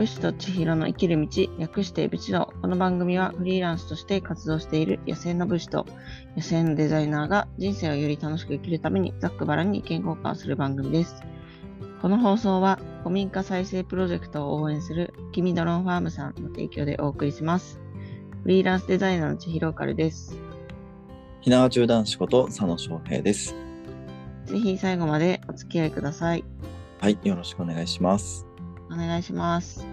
[0.00, 2.54] 武士と千尋の生きる道、略して武士道。
[2.62, 5.84] この番組はフリーランスとして活動している野生の武士と
[6.34, 11.22] 野生のデザイナーが人生をより楽しく生きるためにざっくばらんに意見交換する番組です。
[12.00, 17.78] この放送は古民家再生プロジェクトを応援する君ドロンファームさんの提供でお送りします。
[18.42, 20.40] フリーランスデザイナーの千尋カルです。
[21.42, 23.54] ひなわ中男子こと佐野翔平です。
[24.46, 26.44] ぜひ最後までお付き合いください。
[27.00, 28.49] はい、よろしくお願いします。
[28.92, 29.86] お願いします。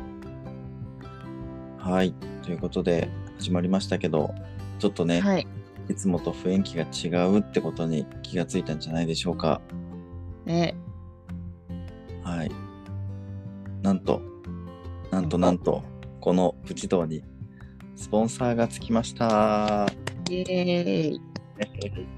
[1.78, 4.34] はい、ということで始まりましたけど、
[4.80, 5.48] ちょっとね、はい。
[5.90, 6.76] いつもと雰囲気
[7.12, 9.62] が違うってことに気がついたんじゃないでしょうか。
[10.46, 10.76] ね、
[12.24, 12.52] はい。
[13.82, 14.22] なんと、
[15.12, 15.84] なんとなんと、
[16.20, 17.24] このプチ道に
[17.96, 19.86] スポンサーがつきました。
[19.86, 19.88] あ
[20.30, 21.22] イエーイ。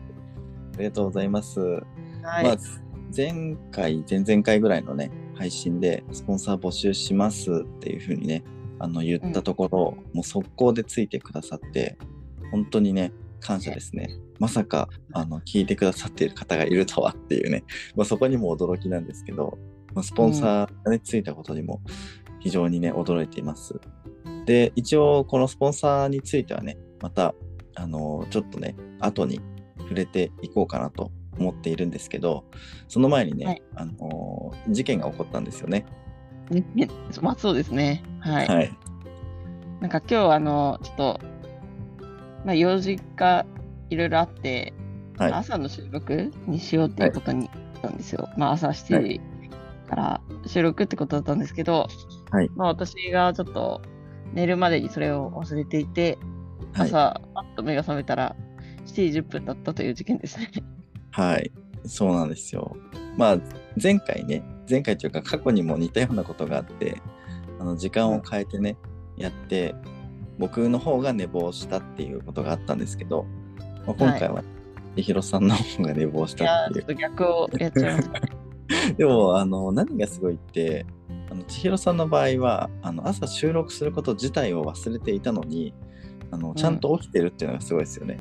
[0.80, 1.60] りがとうございます。
[1.60, 1.84] はい。
[2.24, 2.58] まあ、
[3.16, 8.44] 前回、前々回ぐらいのね、配信で、スポンサー募集しますっていうふうにね、
[8.78, 11.98] あの言ったところ、もう速攻でついてくださって、
[12.52, 14.10] 本当にね、感謝ですね。
[14.38, 17.64] まさか、あの、聞いてくださっている方がいるとはっていうね、
[17.96, 19.58] まあ、そこにも驚きなんですけど、
[19.94, 21.82] まあ、スポンサーがね、ついたことにも
[22.42, 23.80] 非常にね、驚いています。
[24.46, 27.34] で、一応、このスポンサーについてはね、また、
[27.76, 29.40] あの、ちょっとね、後に
[29.78, 32.44] 触れていこうかなと思っているんですけど、
[32.88, 35.86] その前にね、はいあのー事件が起こったんですよね。
[36.52, 36.90] ね
[37.22, 38.04] まあそうですね。
[38.20, 38.48] はい。
[38.48, 38.72] はい。
[39.80, 41.20] なんか今日あの、ちょっと、
[42.46, 43.46] まあ用事が
[43.90, 44.74] いろいろあって、
[45.18, 45.32] はい。
[45.34, 47.50] 朝の収録にしようっていうことになっ
[47.82, 48.30] たんですよ。
[48.38, 49.22] まあ朝7時
[49.88, 51.88] から収録ってことだったんですけど、
[52.32, 53.82] はいまあ私がちょっと
[54.34, 56.18] 寝るまでにそれを忘れていて、
[56.74, 56.88] はい。
[56.88, 58.36] 朝、パッと目が覚めたら
[58.86, 60.52] 7時10分だったという事件ですね。
[61.12, 61.52] はい。
[61.86, 62.76] そうなんですよ。
[63.18, 63.38] まあ、
[63.82, 67.02] 前回ね、前回というか過去にも似たようなことがあって、
[67.60, 68.78] あの時間を変えてね、
[69.18, 69.76] やって、
[70.38, 73.26] 僕の方が寝坊したっていうことがあったんですけど、
[73.86, 74.44] まあ、今回は、
[74.96, 78.22] 千尋さんの方が寝坊したっていうちょっと逆をやっちゃいました。
[78.98, 80.86] でもあの何がすごいって
[81.32, 85.74] あの千尋さんの場合はあの朝収録すること自体を忘れていたのに
[86.32, 88.18] あのちゃんと起きてるっていうのがすごいですよね。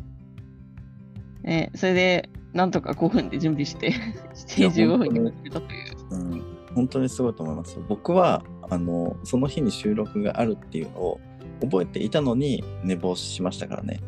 [1.43, 3.93] ね、それで、なんとか5分で準備して、
[4.35, 5.95] 7時15分に始めたという。
[6.11, 6.43] うん、
[6.75, 7.79] 本当にすごいと思います。
[7.89, 11.21] 僕はあのその日に収録があるっていうのを
[11.61, 14.01] 覚えていたのに寝坊しましたからね。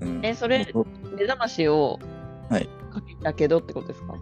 [0.00, 1.98] うん、えそれ僕目覚ましを
[2.50, 2.68] はい。
[2.92, 4.14] かけたけどってことですか？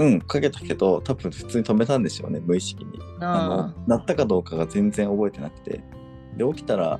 [0.00, 2.90] うんかけたけど多分普通に止めたんでしょうね無意識に。
[3.20, 5.80] ああの鳴ったかどうかが全然覚えてなくて。
[6.36, 6.98] で起きたらあ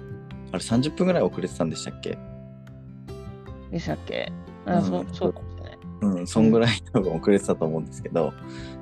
[0.52, 2.18] れ30分ぐらい遅れてたんでしたっけ？
[2.18, 4.32] あ、でしたっけ？
[4.68, 5.78] あ、うんそうそうかもしれない。
[6.00, 8.32] うん、そんぐらい多分遅れてたと思うんですけど、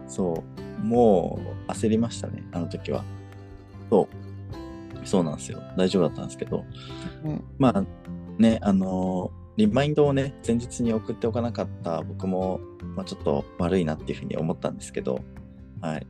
[0.09, 0.45] そ
[0.83, 1.39] う、も
[1.69, 3.05] う焦りましたね、あの時は。
[3.91, 4.09] そ
[5.03, 5.63] う、そうなんですよ。
[5.77, 6.65] 大丈夫だったんですけど、
[7.25, 7.85] うん、まあ
[8.39, 12.61] ね、あのーリマインドをね、前日に送っておかなかった僕も、
[12.95, 15.21] まあ、ちょっと悪いなっていうふうに思ったんですけど、
[15.81, 16.07] はい。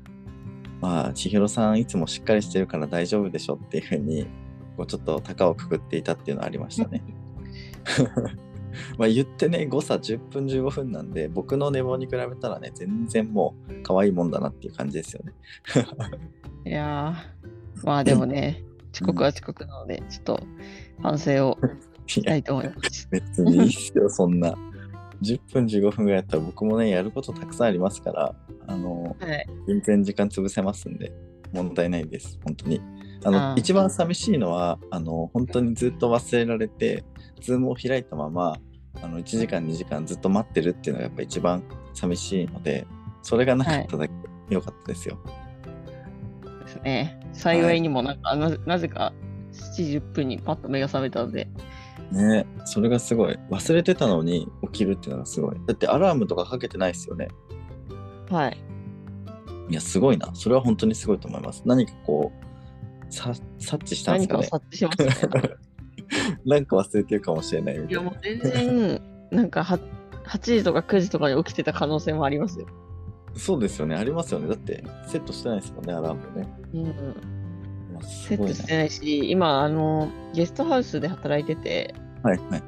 [0.80, 4.26] まあ、千尋さんいつもしっかりしてるから大丈夫でしょっていうふうに、
[4.76, 7.04] こうちょっと高をくくっていたっていうのはありましたね。
[8.98, 15.32] まあ言ってね、誤差10分15分なんで、僕の寝坊に比べたらね、全然もう可愛いもんだなっていう感じですよね。
[16.64, 18.64] いやー、まあでもね、
[18.94, 20.40] 遅刻は遅刻なので、ちょっと
[21.02, 21.58] 反省を
[22.06, 23.08] したいと思います。
[23.10, 24.54] 別にいいっすよ、そんな。
[25.22, 28.34] 10分15分ぐらいやったら僕もね、やることたくさんありますから、
[28.66, 29.46] あの、はい。
[29.66, 31.12] 全然時間潰せますんで、
[31.52, 32.80] 問題ないです、本当に。
[33.24, 37.04] あの、一番寂しいのは、あの、本当にずっと忘れられて、
[37.40, 38.56] ズームを開いたまま、
[39.02, 41.62] あの、1時間2時間ずっと待ってるっていうのがやっぱ一番
[41.94, 42.86] 寂しいので、
[43.22, 44.14] それがなかっただけ
[44.48, 45.18] でよかったですよ。
[46.64, 47.20] ですね。
[47.32, 49.12] 幸いにもなんか、ななぜか
[49.52, 51.48] 7時10分にパッと目が覚めたので、
[52.12, 53.38] ねそれがすごい。
[53.50, 55.56] 忘れてたのに起きるっていうのがすごい。
[55.66, 57.28] だってアラームとかかけてないですよね。
[58.30, 58.58] はい。
[59.68, 60.30] いや、すごいな。
[60.34, 61.62] それは本当にすごいと思います。
[61.64, 64.40] 何かこう、さ察知したんですかね。
[64.40, 65.65] 何かを察知しましたね。
[66.46, 68.20] なんか忘れてるかもしれないみいや、たいなもう。
[68.22, 69.00] 全然、
[69.30, 69.78] なんかは
[70.24, 72.66] 8時とか9時とかに起きてた可能性もありますよ。
[73.34, 73.94] そうですよね。
[73.96, 74.48] ありますよね。
[74.48, 76.48] だって、セットしてないですもんね、アラームね。
[76.74, 76.94] うん。
[78.02, 82.62] セットしてないし、今、あの、ゲストハウスで働いてて、はいはいはい。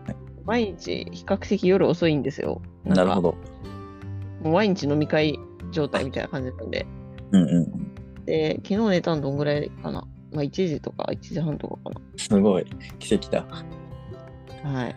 [0.45, 2.63] 毎日比較的夜遅いんですよ。
[2.85, 3.35] なるほど。
[4.43, 5.39] もう毎日飲み会
[5.73, 6.87] 状態みたいな感じなんで。
[7.33, 8.25] うんうんうん。
[8.25, 10.07] で、昨日寝たのどんぐらいかな。
[10.33, 12.67] まあ、1時とか1時半とかかすごい。
[12.99, 13.45] 奇跡だ。
[14.63, 14.71] な。
[14.71, 14.97] はい。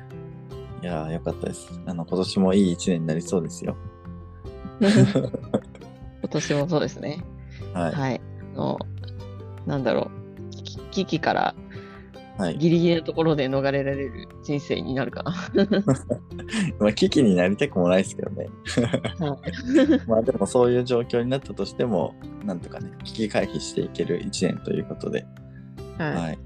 [0.82, 1.80] いやー、よかったです。
[1.86, 3.78] あの、今年もいい一年になりそうですよ。
[4.82, 7.24] 今年もそうですね。
[7.74, 7.94] はい。
[7.94, 8.22] はい。
[8.56, 8.80] あの
[9.66, 10.10] なんだろ
[10.50, 11.56] う、危危機から
[12.38, 12.58] はい。
[12.58, 15.36] ギリギリのところで逃れられる人生になるかな。
[16.80, 18.48] まあ、危機になりたくもないですけどね。
[19.20, 19.38] は
[20.08, 25.26] まあでもそういう状況になったとしても、なんとかね、危機回避していける1年ということで、
[26.00, 26.02] い。
[26.02, 26.14] はい。
[26.16, 26.40] はい。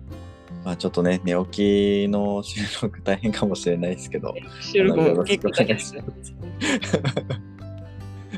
[0.66, 5.96] まあちょっとね、寝起きの収録大変かもしれないですけど、収録も結構大変です。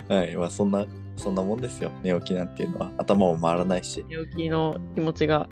[0.09, 0.35] はい。
[0.35, 0.85] まあそんな、
[1.15, 1.89] そんなもんですよ。
[2.03, 2.91] 寝起きなんていうのは。
[2.97, 4.05] 頭も回らないし。
[4.09, 5.47] 寝起きの気持ちが、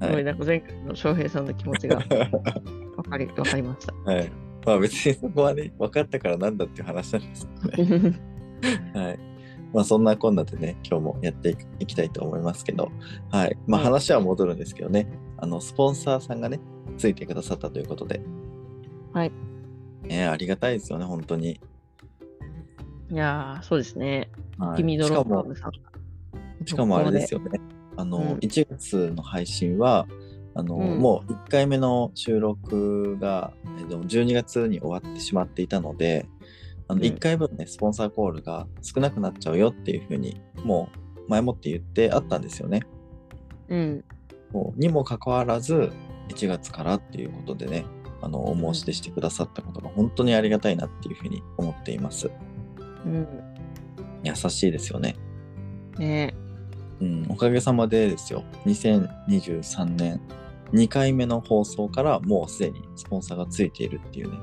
[0.00, 3.94] すごいなんか前回の翔平さんの気持ちが 分かり分かりました。
[4.10, 4.30] はい。
[4.66, 8.20] まあ別にそこはね、分かったからなんだっていう話なんですけどね。
[8.94, 9.18] はい。
[9.72, 12.90] まあそんなこんなでね、今日もやっていきたいと思いますけど、
[13.30, 13.56] はい。
[13.66, 16.60] まあはい話は戻るんですけどね、あの、スポンサーさんがね、
[16.96, 18.20] ついてくださったということで。
[19.12, 19.32] はい。
[20.04, 21.60] ねありがたいですよね、本当に。
[23.10, 24.30] いやー、そうですね。
[24.58, 25.72] はい、君ドロップム、さん。
[26.66, 27.40] しかもあれですよ。
[27.40, 27.60] よね。
[27.96, 30.06] あの、うん1月の配信は、
[30.54, 36.26] あの、うんもう1回目の収録が、えっと12月に終わってしまっていたので、
[36.88, 42.82] あのうん1回分ね、スポンサーコールが少なくなっちゃうよっていうふうに、もう前もって言ってあったんですよね。
[43.68, 44.04] うん。
[44.76, 45.90] にもかかわらず、
[46.28, 47.84] 1月からっていうことでね、
[48.22, 52.30] あの、お申し出してくださったことが本当にありがたいなっていうふうに思っています。
[53.04, 53.26] うん。
[54.22, 55.16] 優しいですよね。
[55.98, 56.34] ね
[57.04, 60.20] うん、おかげさまでですよ、2023年。
[60.72, 64.38] 2回目の放送からもうすでにスポンサーがついているっていうね、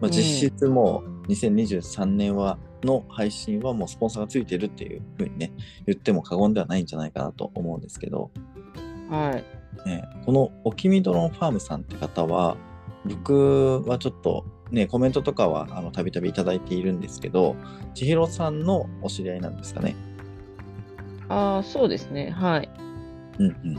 [0.00, 0.10] まあ、うん。
[0.10, 5.52] 実質もう2023年はの配信はもうスポンサーがついているっていうふうにね、
[5.86, 8.30] 言っても過言ではないんじゃないかなと思うんですけど、
[9.10, 9.36] は
[9.86, 9.88] い。
[9.88, 12.56] ね、このおきみドロンファームさんって方は、
[13.04, 17.56] 僕はちょっとね、コメントとかはあのたびたびいただいているんですけど、
[17.94, 19.94] 千尋さんのお知り合いなんですかね。
[21.28, 22.30] ああ、そうですね。
[22.30, 22.70] はい。
[23.38, 23.78] うんうん。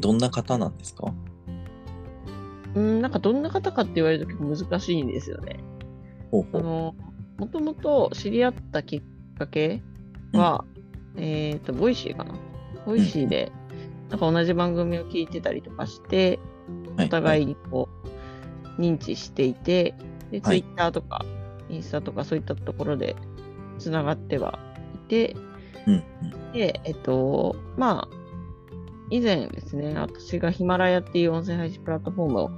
[0.00, 1.12] どんな方なんですか？
[2.74, 5.60] うん、なんかどんな方かって言われると結構難しいんですよね。
[6.30, 6.60] ほうほう。
[6.60, 6.94] あの、
[7.38, 9.02] もともと知り合ったきっ
[9.38, 9.82] かけ
[10.32, 10.64] は、
[11.16, 12.34] えっ、と、 Voicy かな？
[12.86, 13.52] Voicy で、
[14.10, 16.40] なんか同じ番組を聞いてたりとかして、
[16.96, 17.46] はお互いい。
[17.46, 17.88] にこ
[18.78, 19.94] う、認知していて、
[20.30, 21.24] で、ツはいイッターとか、
[21.70, 23.16] インスタとかそういったところで
[23.78, 24.58] つながっては
[24.94, 25.36] いて、
[25.86, 26.02] うん
[26.52, 28.16] で、えっと、まあ、
[29.10, 32.50] 以前ですね、私がヒマラヤっていう音声配信プラットフォームを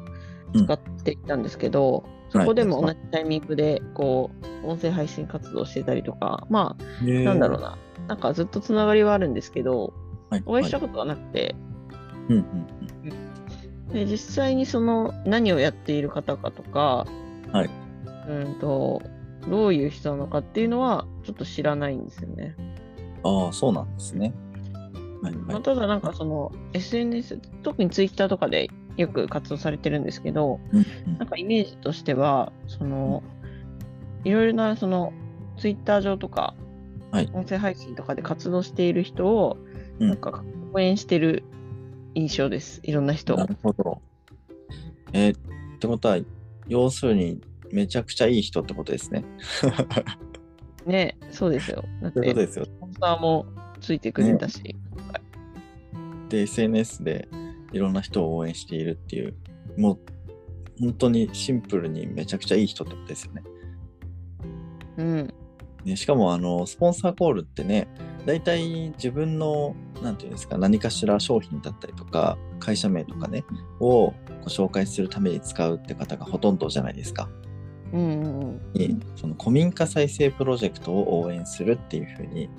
[0.54, 4.30] 使っていたんですけど、そこでも同じタイミングで、こ
[4.64, 7.16] う、音声配信活動してたりとか、まあ、うん。
[7.22, 9.94] うなんだろうな、なんかずっとつながりはあるんですけど、
[10.28, 10.42] はい。
[10.44, 11.54] お会いしたはことはなくて、
[12.28, 12.66] いうんうん
[13.92, 17.06] で実際にその何をやっている方かとか、
[17.52, 17.70] はい
[18.28, 19.00] うんと、
[19.48, 22.56] どういう人なのかっていうのはちょっと知らないんですよね。
[23.28, 23.44] うん。
[23.46, 24.32] ああ、そうなんですね。
[25.22, 25.42] はいはい。
[25.44, 33.22] まあ、ただなんかその SNS、特にツイッターとかでよく活動されてるんですけど、うんうんなんかイメージとしては、その、
[34.24, 35.12] いろいろなその
[35.58, 36.54] ツイッター上とか、
[37.10, 39.56] はい音声配信とかで活動している人を、
[40.00, 40.44] うんなんか
[40.74, 41.42] 応援してる
[42.14, 42.80] 印象です。
[42.82, 43.46] いろんな人をな。
[43.46, 44.02] るほど。
[45.12, 46.18] えーってことは、
[46.68, 47.40] 要するに、
[47.70, 49.24] めちゃくちゃいい人ってことですね。
[50.86, 51.84] ね、そうですよ。
[52.00, 52.66] だってというですよ。
[52.96, 53.46] スポンサーも
[53.80, 54.74] ついてくれたし、
[56.28, 57.28] で、SNS で
[57.72, 59.34] いろんな人を応援しているっていう、
[59.76, 59.98] もう、
[60.80, 63.42] 本当にシンプルにめちゃくちゃいい人ってことですよね。
[64.98, 65.34] うん、
[65.84, 67.86] ね、しかもあのスポンサーコールってね
[68.24, 73.44] 大体自分のなんていうんですか何かしら商品だったりとか会社名とかね
[73.80, 77.28] をご紹介するために使うって方がほとんどじゃないですか。
[77.92, 82.50] うん、うん、にその古民家再生プロジェクトを応援するっていうふうに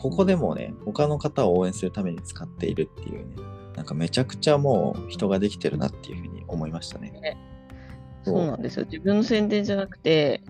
[0.00, 3.42] ここでもね他の方を応援するために使っているっていうね
[3.76, 7.36] なんかめちゃくちゃもう人ができてるなっていうふうに思いましたね。
[8.24, 8.86] そうなんですよ。
[8.86, 10.42] 自分の宣伝じゃなくて、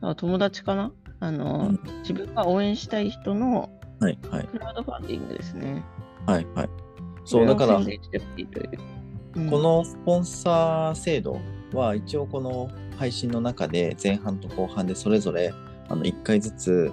[0.00, 0.92] あ友達かな？
[1.20, 4.06] あの、うん自分が応援したい人のク
[4.58, 5.84] ラウドファンディングですね。
[6.26, 6.68] はいはい。
[7.24, 7.84] そうだからこ
[9.58, 11.38] のスポンサー制度
[11.72, 15.52] は一応この配信の中で前半と後半でそれぞれ
[15.88, 16.92] あの1回ずつ、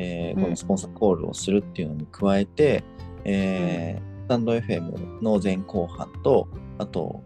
[0.00, 0.44] えーうん。
[0.44, 2.84] このスポンサーコールをするっていうのに加えて、
[3.24, 6.46] えースタンド FM の前後半と
[6.78, 7.20] あと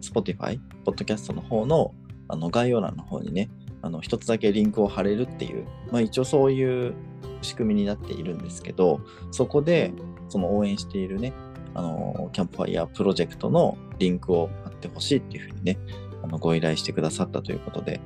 [0.00, 1.92] Spotify、ポッドキャストの方の
[2.28, 3.50] あの概要欄の方にね
[3.82, 6.94] あの一つだけリンクを貼れるっていう、まあ、一応そういう
[7.42, 9.00] 仕組みになっているんですけど
[9.32, 9.92] そこで
[10.28, 11.32] その応援しているね
[11.74, 15.78] あの、キャンプファイヤープロジェクトのリンクを貼ってほしいっていうふうにね、
[16.22, 18.00] あの、ご依頼してくださったということで、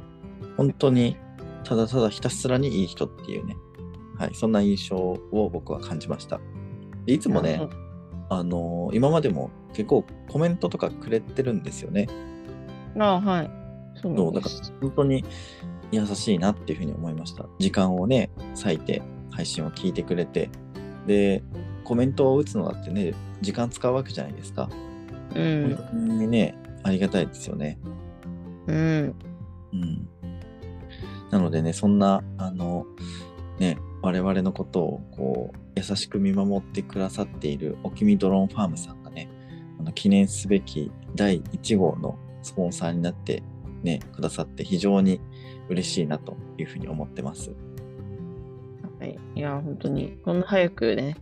[0.57, 1.17] 本当に
[1.65, 3.57] ただただひたすらにいい人っていうね、
[4.17, 6.41] はい、そんな印象を僕は感じました。
[7.07, 7.71] でいつもねうん、
[8.31, 12.09] あのー今までも結構コメントとかくれてるんですよね。
[12.99, 13.51] あはい。
[14.01, 14.73] そうなんです。
[14.73, 15.25] ら本当に
[15.91, 17.47] 優しいなっていうふうに思いました。
[17.59, 20.51] 時間をね、割いて配信を聞いてくれて、
[21.07, 21.43] で、
[21.85, 24.69] コメントを打つのだってね、時間使うわけじゃないですか。
[25.35, 25.77] うん。
[25.77, 27.79] 本当にね、ありがたいですよね。
[28.67, 29.15] うん。
[29.73, 30.09] うん。
[31.31, 32.87] なのでね、そんな、あの、
[33.59, 39.29] ね、我々のことを、こう、優しく見守ってくださっている、おきみドローンファームさんがね、
[39.79, 43.43] あの記念すべき第1号のスポンサーになって、
[43.83, 45.21] ね、くださって非常に
[45.69, 47.53] 嬉しいなというふうに思ってます。
[49.01, 49.19] はい。
[49.35, 51.17] いや、本当に、こんな早くね、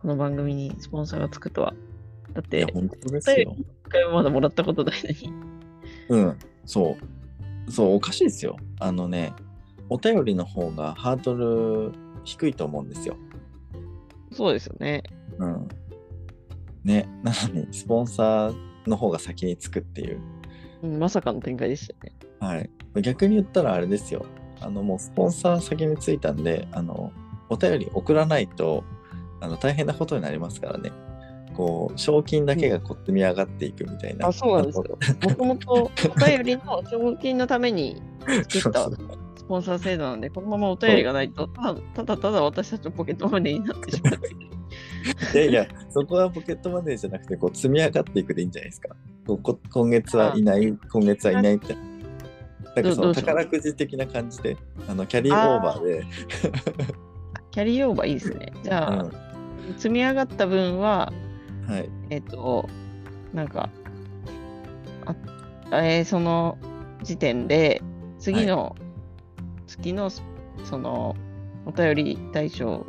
[0.00, 1.74] この番組にスポンサーがつくとは。
[2.32, 3.56] だって、本当ですよ。
[3.58, 5.32] 一回もまだもらったことないのに。
[6.08, 6.96] うん、そ
[7.68, 7.70] う。
[7.70, 8.56] そう、おかしいですよ。
[8.80, 9.32] あのね、
[9.92, 11.92] お便りの方がハードル
[12.24, 13.16] 低いと思うんですよ。
[14.32, 15.02] そうですよね。
[15.38, 15.68] うん。
[16.84, 20.20] ね、なのに、スポンサーの方が先につくっていう。
[20.82, 22.14] うん、まさかの展開でしたね。
[22.40, 22.70] はい。
[23.02, 24.24] 逆に言ったらあれですよ。
[24.60, 27.12] あの、もうスポンサー先についたんで、あの、
[27.50, 28.84] お便り送らないと、
[29.40, 30.90] あの、大変なことになりますからね。
[31.54, 34.28] こう、賞金だけがこう積み上がっていくみたいな。
[34.28, 34.98] あ、そうなんですよ。
[35.22, 38.02] もともとお便りの賞金のために
[38.48, 39.21] 作ったそうス
[39.52, 44.14] ポンサー制度なんで、このままお便りがないと、ただただただ私たちのポケットマネーになってしまう。
[45.34, 48.96] いやいや、そこはポケットマネーじゃなくて、こう積み上がっていくでいいんじゃないですか。
[49.26, 51.74] ここ今月はいない、今月はいないって。
[51.74, 54.56] なんかその宝くじ的な感じで、
[54.88, 56.04] あのキャリーオーバーで、
[57.52, 58.54] キャリーオーバーいいですね。
[58.64, 59.12] じゃあ、うん
[59.76, 61.12] 積み上がった分は、
[61.68, 62.68] はい、えっ、と、
[63.32, 63.70] なんか、
[65.70, 66.58] あえーその
[67.02, 67.82] 時点で、
[68.18, 68.76] 次の、
[69.72, 71.16] 月の、その、
[71.64, 72.86] お便り対象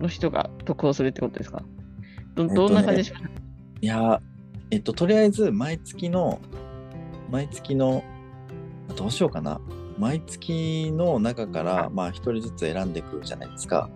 [0.00, 1.62] の人が得をするってことですか？
[2.34, 3.22] どどんな感じでしょう？
[3.22, 3.30] か、
[3.80, 4.20] いや、
[4.70, 6.40] えっと、とりあえず毎月の、
[7.30, 8.02] 毎月の、
[8.96, 9.60] どうしようかな。
[9.98, 13.88] 毎月の中から、まあ、一人ずつ選んでいくじゃないですか。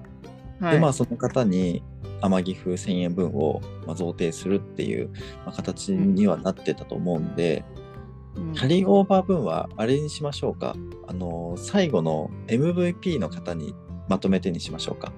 [0.61, 1.83] はいで、まあ、その方に、
[2.23, 5.11] 天城風1000円分を、まあ、贈呈するっていう、
[5.45, 7.83] まあ、形にはなってたと思うんで、うん
[8.54, 10.74] キャリーオーバー分はあれにしましょうか。
[11.06, 13.74] あの、最後の MVP の方に
[14.08, 15.12] まとめてにしましょうか。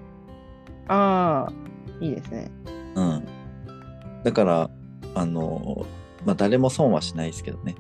[0.89, 1.53] ああ、
[2.01, 2.51] いいですね。
[2.95, 3.29] うん。
[4.23, 4.71] だから、
[5.15, 5.87] あの、
[6.25, 7.75] まあ、誰も損はしないですけどね。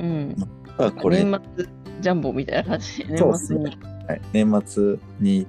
[0.00, 0.36] うん。
[0.76, 1.66] ただこれ、年末
[2.00, 3.64] ジャンボみたいな感じで、そう年末に
[4.08, 5.46] はい、年末に。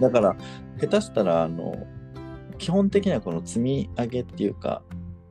[0.00, 0.36] だから、
[0.80, 1.74] 下手したら、あの、
[2.58, 4.82] 基本的にはこの積み上げっていうか、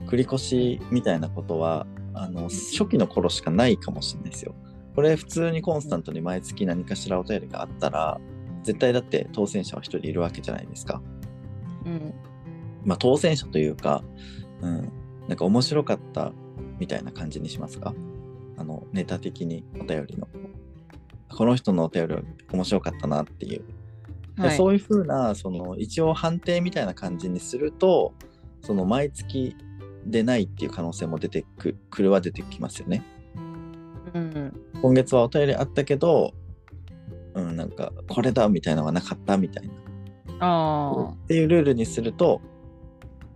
[0.07, 1.87] 繰り越しみたいなことは、
[2.17, 4.55] あの、初期の頃しかないかもしれないですよ。
[4.95, 8.19] これ、普通にコンスタントに毎月何かしらお便りがあったら、
[8.63, 11.01] 絶対だって当選者は一人いるわけじゃないですか。
[11.85, 12.13] うん。
[12.83, 14.03] まあ、当選者というか、
[14.61, 14.91] うん、
[15.27, 16.31] なんか面白かった
[16.79, 17.93] みたいな感じにしますか？
[18.57, 20.27] あの、ネタ的にお便りの。
[21.29, 22.15] この人のお便り
[22.51, 23.65] 面白かったなっていう。
[24.37, 24.57] ではい。
[24.57, 28.13] そういうふうな、その、一応判定みたいな感じにすると、
[28.61, 29.55] その、毎月
[30.05, 33.03] でないっていう可能性も出てくくるは出てきますよね。
[34.13, 34.53] うん。
[34.81, 36.33] 今月はお便りあったけど、
[37.33, 39.73] うん、なんか、これだみたいなのがなかったみたいな。
[40.39, 42.41] あっていうルールにすると、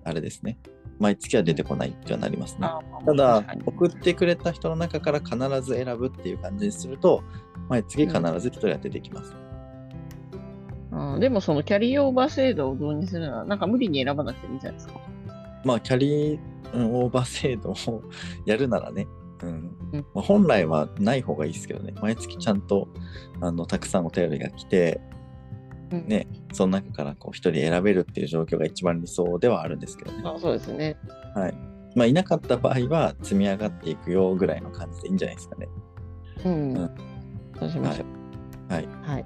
[0.03, 0.57] あれですね。
[0.99, 2.67] 毎月は出てこないってはなりますね。
[2.67, 2.81] あ。
[3.05, 7.23] ただ送ってくれた人の中から必ず選ぶっていう感じにすると、
[7.69, 9.35] 毎月必ず1人は出てきます。
[10.91, 14.99] あーでもそのキャリーオーバー制度を導入するのは、なんか無理に選ばなくていいんじゃないですか。
[15.65, 16.39] まあ、キャリー
[16.73, 18.03] うんオーバー制度を
[18.45, 19.07] やるならね、
[19.41, 19.49] うん
[19.93, 22.87] うんまあ、本来はない方がいいですけどね、毎月ちゃんと
[23.41, 25.01] あのたくさんお便りが来て、
[25.91, 30.21] うんね、その中からこう1人選べるっていう状況が一番理想ではあるんですけどね。
[30.23, 30.97] あそうですね。
[31.35, 31.53] はい
[31.95, 35.67] まあ、いなかった場合は積み上がっていくよぐらいの感じでいいんじゃないですかね。
[36.45, 36.77] うん。
[36.77, 36.91] うん
[37.59, 38.03] そうしましょ
[38.69, 38.73] う。
[38.73, 38.87] はい。
[39.01, 39.25] はい。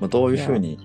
[0.00, 0.78] まあ、どういうふうに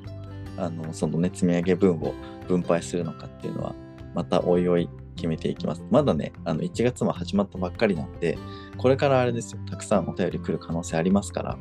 [0.58, 2.14] あのそのね積み上げ分を
[2.48, 3.76] 分配するのかっていうのは
[4.14, 5.84] またおいおい決めていきます。
[5.92, 8.38] まだねあの1月も始まったばっかりなんで
[8.78, 9.62] これからあれですよ。
[9.70, 11.58] たくさんお便り来る可能性ありますから。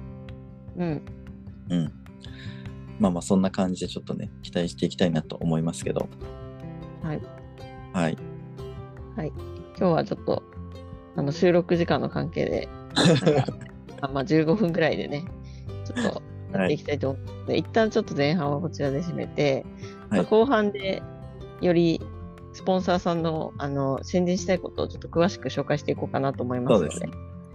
[0.76, 1.02] うん。
[1.70, 1.92] うん。
[2.98, 6.08] まあまあそんな感じでちょっとね期待していきたいなと思いますけど。
[7.92, 8.16] はい。
[9.16, 9.32] はい。
[9.78, 10.42] 今日はちょっと、
[11.16, 12.68] あの、収録時間の関係で、
[14.00, 15.24] あまあ、15分ぐらいでね、
[15.84, 16.22] ちょっと
[16.58, 19.66] やっていきたいと思うので、一旦ちょっと前半はこちらで締めて、
[20.08, 20.20] はい。
[20.20, 21.02] まあ後半で
[21.60, 22.00] より
[22.52, 26.88] スポンサーさんのあの宣伝したいことをちょっと詳しく紹介していこうかなと思いますので。
[26.88, 27.10] ですね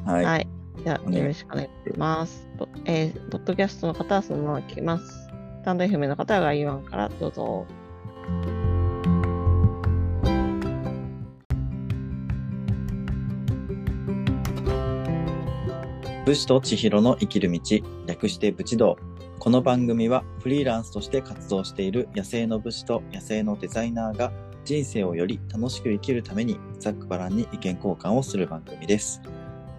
[0.06, 0.48] はい、はい。
[0.84, 2.48] じゃあ、よろしくお願いします。
[2.58, 5.06] とえー、ポッドキャストの方はそのまま聞けます。
[5.06, 7.66] スタンド FM の方は概要欄からどうぞ。
[16.25, 17.60] 武士と千尋の生きる道、
[18.06, 18.98] 略して武士道。
[19.39, 24.32] この番組はフリーランスとして活動している野生の武士と野生のデザイナーが
[24.67, 29.21] 人生をより楽しく生きるためにざっくばらんに意見交換をする番組です。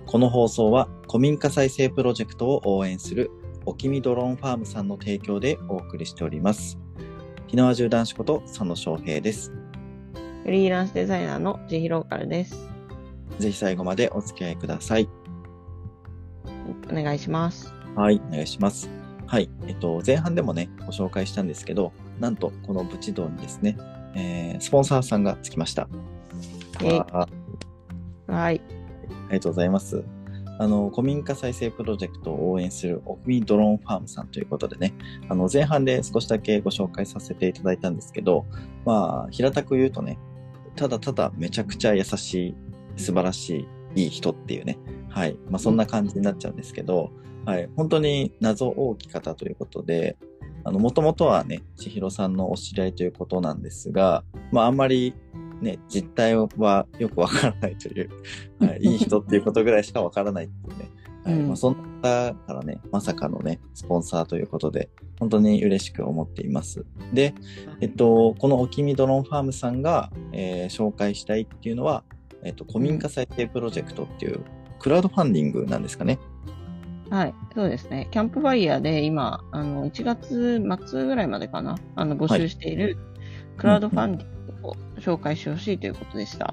[0.07, 3.30] この放送は古民家再生プロジェクトを応援する
[3.66, 6.78] おきみドローンファームさんの提供でお送りしております。
[7.49, 9.52] 日縄中男子こと佐野翔平です。
[10.45, 12.71] フリーランスデザイナーのジヒローカルです。
[13.38, 15.09] ぜひ最後までお付き合いください。
[16.90, 17.75] お願いします。
[17.95, 18.88] はい、お願いします。
[19.26, 23.76] はい、えっと、前半でもね、ご紹介したんですけど、なんと、このブチ道にですね、
[24.15, 25.88] えースポンサーさんがつきました。
[28.27, 28.61] はい。
[28.61, 30.05] ありがとうございます。
[30.61, 34.93] あの、古民家再生プロジェクトを応援するオクミドローンファームさんということでね、
[35.29, 38.45] あの、前半で少しだけご紹介させていただいたんですけど、
[38.85, 40.19] まあ、平たく言うとね、
[40.75, 42.55] ただただめちゃくちゃ優しい、
[42.97, 45.37] 素晴らしい、いい人っていうね、はい。
[45.49, 47.12] まあ、そんな感じになっちゃうんですけど、
[47.45, 47.69] はい。
[47.77, 50.17] 本当に謎多き方ということで、
[50.65, 55.15] もともとはね、千尋さんのお知り合いということなんですが、まあ、あんまり
[55.61, 58.11] ね、実態はよくわからないという、
[58.65, 60.91] はい、いい人っていうことぐらいしかわからないっていうね。
[61.25, 64.88] はいうんまあ、そんな方からね、まさかのね、スポンサーということで、
[65.19, 66.87] 本当に嬉しく思っています。
[67.12, 67.35] で、
[67.81, 72.05] えっと、このおきみドローンファームさんが、えー紹介したいっていうのは、
[72.45, 74.41] えっと、古民家再生プロジェクトっていう、
[74.79, 76.19] クラウドファンディングなんですかね。
[77.11, 77.35] はい。
[77.55, 78.09] そうですね。
[78.11, 82.99] キャンプファイヤーで今、あの、1月末ぐらいまでかな、あの、募集している
[83.57, 86.53] クラウドファンディングを紹介してほしいということでした。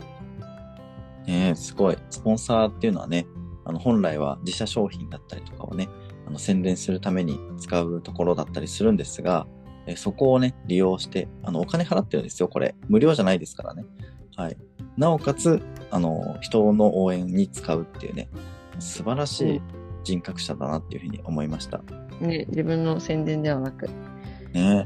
[1.27, 1.97] ねえすごい。
[2.09, 3.25] スポンサーっていうのはね、
[3.65, 5.89] あの、本来は自社商品だったりとかをね、
[6.27, 9.47] あの、宣伝するために使うところだったりするんですが、
[9.87, 12.75] えーそこをね、利用して、あの、お金払ってるんですよ、これ。
[12.87, 13.85] 無料じゃないですからね。
[14.35, 14.57] はい。
[14.97, 18.29] なおかつ、あの、人の応援に使うっていうね、
[18.79, 19.61] 素晴らしい
[20.05, 21.81] 人格者だなっていうふうに思いました。
[22.21, 23.87] ね、自分の宣伝ではなく。
[24.53, 24.85] ね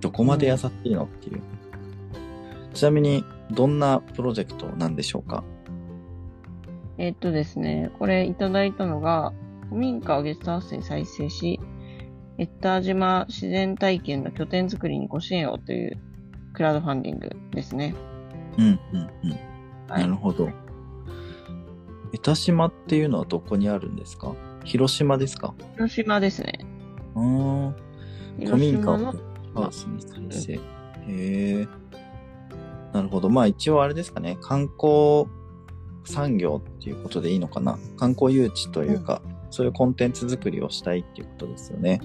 [0.00, 1.40] どこまで優しいのっていう。
[2.74, 5.42] ちなみに、どんなプロジェクトなんでしょうか？
[6.98, 9.32] えっとですね、これいただいたのが、
[9.68, 11.58] 古民家をゲストハウスに再生し、
[12.38, 15.98] エッター島自然体験の拠点づくりにご支援をという
[16.52, 17.94] クラウドファンディングですね。
[18.58, 18.78] うん、うん、
[19.24, 19.30] うん。
[19.88, 20.50] はいなるほど。
[22.16, 24.32] 江田島っていうのはどこにあるんですか？
[24.64, 25.52] 広島ですか？
[25.74, 26.60] 広島ですね。
[27.14, 27.76] うーん。
[28.36, 30.52] 古広民家をハウスに再生。
[30.54, 30.58] へ
[31.08, 31.68] え。
[32.94, 33.28] なるほど。
[33.28, 34.38] まあ一応あれですかね。
[34.40, 35.26] 観光
[36.04, 37.78] 産業っていうことでいいのかな？
[37.98, 42.00] 観光誘致というか、そういうコンテンツ作りをしたいっていうことですよね。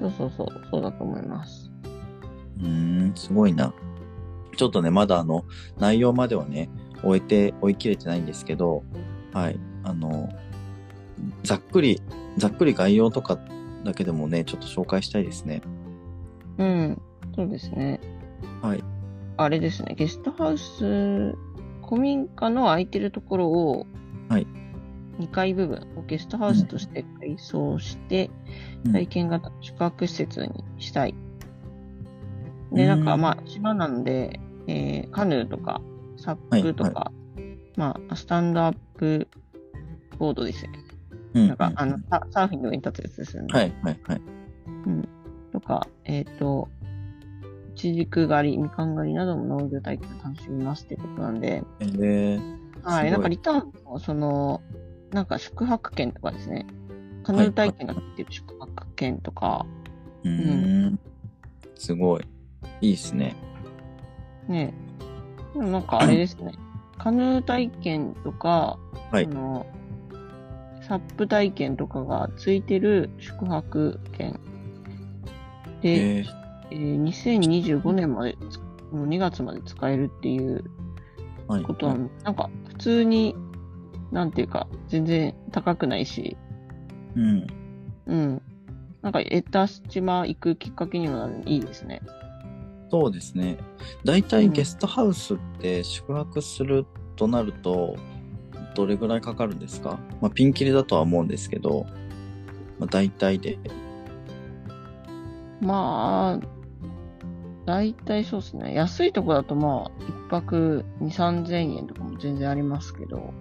[0.00, 1.70] そうそうそう、そうだと思います。
[2.60, 2.68] うー
[3.10, 3.72] ん、すごいな。
[4.54, 5.46] ちょっとね、まだあの、
[5.78, 6.68] 内容まではね、
[7.04, 8.82] 終えて、追い切れてないんですけど、
[9.32, 9.58] はい。
[9.82, 10.30] あの、
[11.42, 12.00] ざっくり、
[12.36, 13.38] ざっくり概要とか
[13.84, 15.62] だけでもね、ちょっと紹介したいですね。
[16.58, 17.02] うん、
[17.34, 18.00] そうですね。
[18.62, 18.84] はい。
[19.36, 21.34] あれですね、ゲストハウス、
[21.86, 23.86] 古民家の空いてるところを、
[24.28, 24.46] はい。
[25.18, 28.30] 2階部分をゲストハウスとして改装して、
[28.84, 31.14] うん体験型の宿泊施設にしたい。
[32.70, 35.80] で、なんかうんまあ、島なので、えーカヌーとか、
[36.24, 37.12] サックとか、
[37.76, 39.28] まあ、スタンドアップ
[40.18, 40.78] ボードですよね。
[41.34, 43.48] うんなんか、あの、ササーフィンの上に立つやつですよね。
[43.52, 44.20] はい、はい、はい。
[45.54, 46.68] とか、えっ、と、
[47.72, 54.62] いちじく狩り、みかん狩りなどの農業体験を楽しみますってことなんで、えー、はい、なんかリターンも、その、
[55.12, 56.66] なんか宿泊券とかですね、
[57.22, 59.64] カヌー体験がついてる宿泊券とか、
[60.24, 60.98] うーん。
[61.76, 62.22] すごい。
[62.80, 63.36] いいですね。
[64.48, 64.74] ね、
[65.54, 66.52] でもなんかあれですね、
[66.98, 68.78] カヌー体験とか、
[69.10, 69.66] はいその、
[70.82, 74.38] サップ体験とかがついてる宿泊券
[75.80, 76.26] で、えー、
[76.70, 78.58] えー2025年までつ、
[78.94, 80.64] の2月まで使えるっていう
[81.48, 81.62] はい。
[81.62, 83.34] ことは、なんか普通に、
[84.12, 86.36] なんていうか、全然高くないし、
[87.16, 87.46] うん。
[88.06, 88.42] うん。
[89.02, 92.00] なんか、エタス島行くきっかけにもなるいいですね。
[92.94, 93.56] そうですね。
[94.04, 97.96] 大体ゲストハウスって宿泊するとなると、
[98.76, 99.98] どれぐらいかかるんですか？
[100.20, 101.86] まあ、ピンキリだとは思うんですけど、
[102.78, 103.58] まあ、大体で。
[105.60, 106.46] まあ、
[107.66, 108.74] 大体そうですね。
[108.74, 113.34] 安いとこだとまあ、一泊2、3000円とかも全然ありますけど、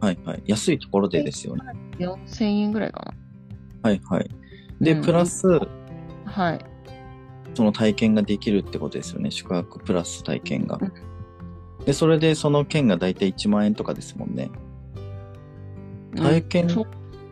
[0.00, 0.42] はいはい。
[0.46, 1.62] 安いところでですよね。
[1.98, 3.12] 4000円ぐらいか
[3.82, 4.30] はいはい。
[4.80, 5.60] で、うんプラス、な。
[6.24, 6.64] はい。
[7.56, 9.30] その体験ができるってことですよね。
[9.30, 10.92] 宿泊プラス体験がうん。
[11.86, 14.50] で、それでその券がだいたい1万円とかですもんね。
[16.16, 16.86] 体験うんそう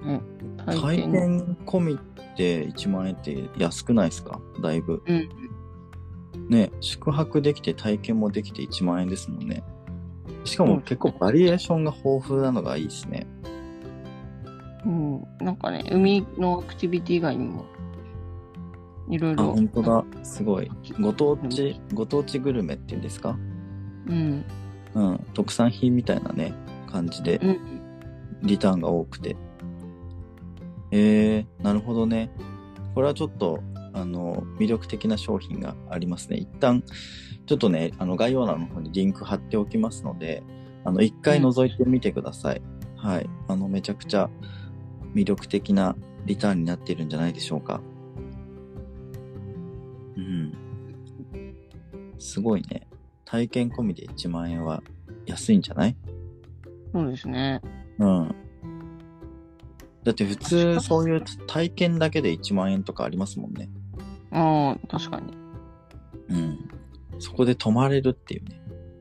[0.07, 0.21] うん、
[0.57, 1.13] 体体験。
[1.13, 1.97] 験込みっ
[2.37, 4.41] て1万円って安くないですか？
[4.63, 5.03] だいぶ。
[5.07, 5.29] うん。
[6.49, 9.63] ね、宿泊できて体験もできて1万円ですもんね。
[10.45, 13.27] しかも結構バリエーションが豊富なのがいいですね。
[14.87, 15.27] うん。
[15.41, 17.65] なんかね、海のアクティビティ以外にも、
[19.09, 19.53] いろいあ、ろ。
[19.53, 20.05] 本当だ。
[20.23, 20.71] すごい。
[21.01, 23.37] ご当地、ご当地グルメっていうんですか？
[24.07, 24.45] うん。
[24.95, 25.27] うん。
[25.35, 26.55] 特産品みたいなね、
[26.91, 27.59] 感じでうん。
[28.43, 29.37] リターンが多くて。
[30.91, 32.31] えー、なるほどね。
[32.95, 33.61] これはちょっと、
[33.93, 36.37] あの、魅力的な商品がありますね。
[36.37, 36.85] 一旦、
[37.47, 40.43] ちょっとね、あの、概要欄の方にリンク貼っておきますので、
[40.85, 42.63] あの、一回覗いてみてください。
[42.97, 43.29] はい。
[43.49, 44.31] あの、めちゃくちゃ
[45.15, 47.81] 魅力的なリターンになっているんじゃないでしょうか。
[52.25, 52.89] すごいね。
[53.25, 54.83] 体験込みで1万円は
[55.27, 55.97] 安いんじゃない？
[56.93, 57.61] そうですね。
[57.99, 58.35] うん。
[60.05, 63.69] だって普通そういう体験だけで1万円とかありますもんね。
[64.31, 65.35] ああ、確かに。
[66.31, 66.69] うん。
[67.19, 68.61] そこで泊まれるっていうね。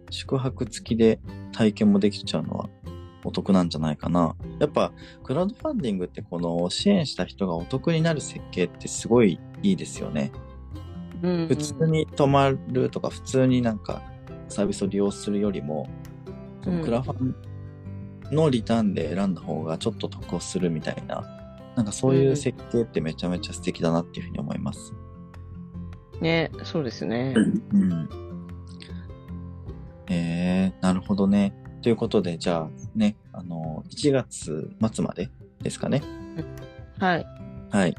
[0.09, 1.19] 宿泊付きで
[1.51, 2.69] 体験もできちゃうのは
[3.23, 4.35] お得なんじゃないかな。
[4.59, 4.91] やっぱ
[5.23, 10.31] クラウドファンディングってこの支援した人がお得になる設計ってすごいいいですよね。
[11.23, 11.47] うん。
[11.47, 14.01] 普通に泊まるとか普通になんか
[14.49, 15.89] サービスを利用するよりも、
[16.83, 17.35] クラファン
[18.31, 21.23] のリターンで選んだ方がちょっと得をするみたいな、
[21.75, 24.93] なんかそういう設計ってめちゃめちゃ素敵だなっていうふうに思います。
[26.21, 27.33] ね、そうですね。
[27.73, 28.09] うん。
[30.09, 31.53] えー、なるほどね。
[31.81, 35.29] ということで、じゃあね、あの、1月末まで
[35.61, 36.01] ですかね。
[36.99, 37.25] はい。
[37.71, 37.95] はい。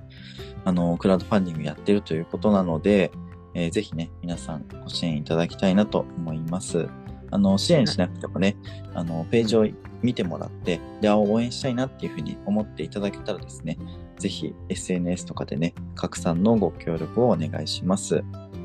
[0.64, 3.12] あの、クラウドファンディングやってるということなので、
[3.54, 6.88] えーぜひね、皆さんご支援いただきたいなと思います。
[7.30, 8.56] あの、支援しなくてもね、
[8.94, 9.66] あの、ページを
[10.02, 13.78] 見てもらって、で、あ応援したいなっていうふうに思っていただけたらですね、
[14.18, 18.22] ぜひ SNS とかでね、拡散のご協力をお願いします。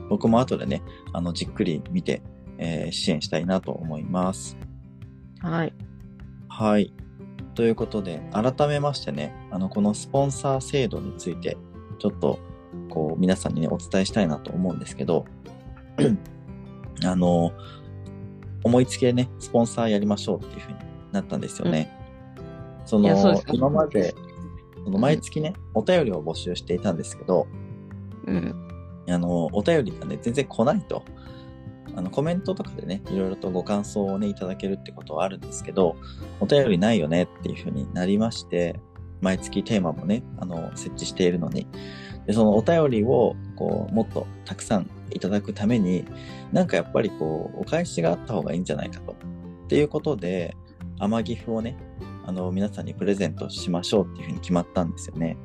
[0.10, 0.82] 僕も後でね、
[1.14, 2.22] あの、じっくり見て、
[2.58, 4.58] えー支援したいなと思います。
[5.42, 5.74] はい。
[6.48, 6.94] はい。
[7.56, 11.58] ということで、改めましてね、あの、このスポンサー制度について、
[12.00, 12.40] ちょっと、
[12.90, 15.26] こう、皆さんにね、お伝えしたいなと思うんですけど、
[17.06, 17.52] あの、
[18.64, 20.78] 思いつきでね、スポンサーやりましょうっていうふうに
[21.12, 21.96] なったんですよね。
[23.30, 24.16] うです、か今まで、
[24.84, 27.48] その毎月ね、お便りを募集していたんですけど、
[28.26, 28.68] うん。
[29.08, 31.04] あの、お便りがね、全然来ないと。
[31.96, 35.96] あの、コメントとかでね、いろいろとご感想をね、いただけるってことはあるんですけど、
[36.40, 38.80] お便りないよねっていうふうになりまして、
[39.22, 41.68] 毎月テーマもね、あの、設置しているのに、
[42.26, 46.06] で、そのお便りを、こう、もっとたくさんいただくために、
[46.52, 49.14] なんかやっぱりこう、お返しがあった方がいいんじゃないかと。
[49.14, 49.16] っ
[49.68, 50.56] ていうことで、
[51.00, 51.76] 天岐阜をね、
[52.26, 55.38] あの、皆さんにプレゼントしましょうっていうふうに決まったんですよね。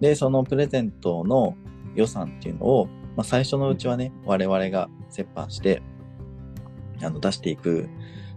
[0.00, 1.54] で、そのプレゼントの
[1.94, 5.82] 予算っていうのを、まあ、最初のうちはね、我々が折半して、
[7.02, 7.88] あの、出していく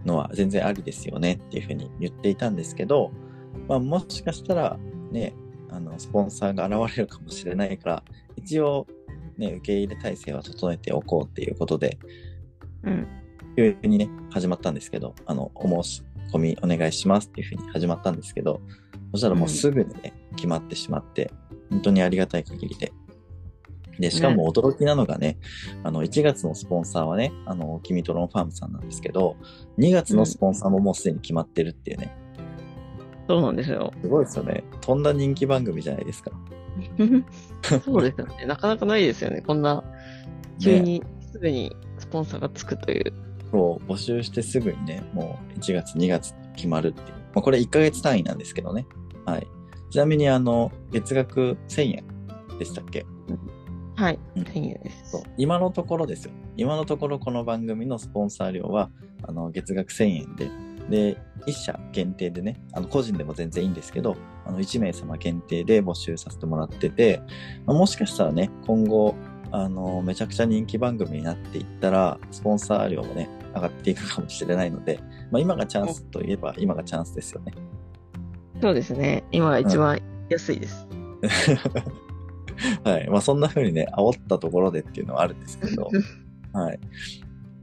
[0.06, 3.12] のは全然ありですよねっていうふうに言っていたんですけど、
[3.68, 4.78] まあ、もしかしたら
[5.12, 5.34] ね、
[5.70, 8.04] あの、スポンサーが現れるかもしれないから、
[8.36, 8.88] 一応
[9.38, 11.98] ね、受け入れ体制は整えておこうっていうことで、
[12.84, 13.08] うん。
[13.58, 18.62] 急にね、始まったんですけど、あの、お申し込みお願いしますっていうふうに始まったんですけど、
[19.12, 21.32] そしたらもうすぐにね、決まってしまって、
[21.70, 22.92] 本当にありがたい限りで。
[24.00, 25.38] で、しかも驚きなのがね、
[25.84, 29.38] あの、1月のスポンサーはね、あの、君とロンファームさんなんですけど、
[29.78, 32.16] 2月のスポンサーももうすでに決まってるっていうね、
[33.28, 33.92] そうなんですよ。
[34.02, 34.64] すごいですよね。
[34.82, 36.32] とんだ人気番組じゃないですか。
[37.84, 38.46] そうですよね。
[38.46, 39.42] なかなかないですよね。
[39.42, 39.84] こんな、
[40.62, 43.14] 急にすぐにスポンサーがつくという。
[43.52, 47.08] そう、募集してすぐにね、もう1月、2月決まるっていう。
[47.34, 48.86] まあ、これ1ヶ月単位なんですけどね。
[49.26, 49.48] はい。
[49.90, 52.04] ちなみに、あの、月額1000円
[52.60, 53.06] でしたっけ？
[53.96, 54.20] はい。
[54.36, 55.12] うん1000円です。
[55.12, 55.22] そう。
[55.38, 56.32] 今のところですよ。
[56.58, 58.90] 今のところこの番組のスポンサー料は、
[59.24, 60.50] あの、月額1000円で、
[60.90, 61.18] で、
[61.48, 67.22] 1社限定でね、あの、個人でも全然いいんですけど、あの、1名様限定で募集させてもらってて、
[67.66, 69.16] まあもしかしたらね、今後、
[69.52, 75.00] あの、めちゃくちゃ人気番組になっていったら、スポンサー料もね、上がっていくかもしれないので、
[75.32, 77.54] まあ、今がチャンスといえば、今がチャンスですよね。
[78.62, 79.24] そうですね。
[79.32, 80.88] 今が一番安いです。
[82.84, 83.10] はい。
[83.10, 85.90] まあ、そんな風にね、煽ったところでっていうのはあるんですけど、
[86.54, 86.80] はい。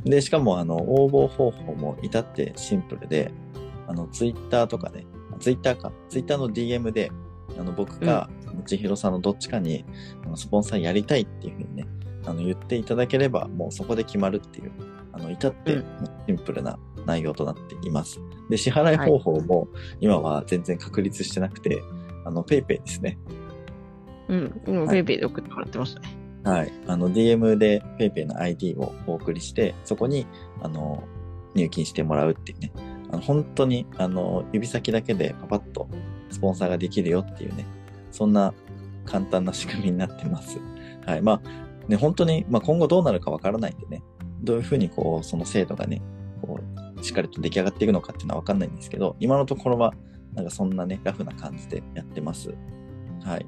[0.04, 3.32] で、しかも、あの、応募方法も至ってシンプルで、
[3.86, 5.06] あの、ツイッターとかね、
[5.40, 7.10] ツイッターか、ツイッターの DM で、
[7.58, 8.28] あの、僕か、
[8.66, 9.84] 千尋さんのどっちかに、
[10.24, 11.86] あのスポンサーやりたいっていうふうにね、
[12.26, 14.72] あの言っていただければ、もうそこで決まるっていう、
[15.12, 15.84] あの至ってうん
[16.26, 18.20] シンプルな内容となっています。
[18.48, 19.68] で、支払い方法も
[20.00, 21.82] 今は全然確立してなくて、
[22.24, 23.18] あの、 PayPay ですね。
[24.28, 24.62] うん。
[24.66, 26.08] 今、はい PayPay で送ってもらってましたね。
[26.08, 26.21] はい。
[26.44, 30.26] はいあの、DM で PayPay の ID をお送りして、そこに、
[30.60, 31.04] あの、
[31.54, 32.72] 入金してもらうっていうね。
[33.10, 35.88] あの本当に、あの、指先だけでパパッと
[36.30, 37.64] スポンサーができるよっていうね。
[38.10, 38.54] そんな
[39.04, 40.58] 簡単な仕組みになってます。
[41.06, 41.22] はい。
[41.22, 44.02] まあ、ね、本当に、まあ今後どうなるかわからないんでね。
[44.42, 46.02] どういうふうにこう、その制度がね、
[46.40, 46.58] こ
[46.98, 49.92] う、しっかりと出来上がっていくのかっていうのはわかんないんですけど、今のところは、
[50.34, 52.54] なんかそんなね、ラフな感じでやってます。
[53.22, 53.46] はい。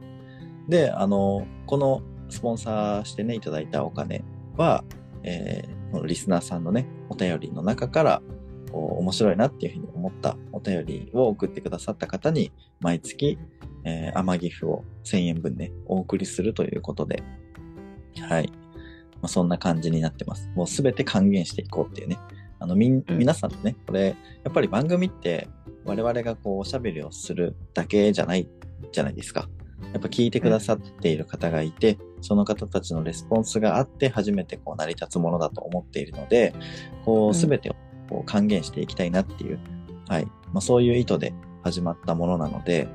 [0.68, 2.02] で、あの、この
[2.34, 4.22] スポンサーしてね、いただいたお金
[4.56, 4.84] は、
[5.22, 8.22] えーこのリスナーさんのね、お便りの中から、
[8.72, 13.38] こう面白いなっていうふうに思ったお便りを送ってくださった方に、毎月、
[13.84, 17.22] えー、甘ギフを1000円分ね、お送りするということで、
[18.28, 18.50] はい。
[19.22, 20.50] まあ、そんな感じになってます。
[20.56, 22.18] もうすべて還元していこうっていうね。
[22.58, 25.48] あの、み皆さんのね、これ、やっぱり番組って、
[25.84, 28.48] 我々がこう、おしゃべりをするだけじゃない
[28.90, 29.48] じゃないですか。
[29.92, 36.54] やっぱ聞いてくださっている方がいて、その方たちのレスポンスがあって初めてこう成り立つものだと思っているので、
[37.04, 37.76] こうすべてを
[38.08, 39.58] こう還元していきたいなっていう、
[40.08, 40.24] はい。
[40.52, 42.88] まあそういう意図で始まったものなので、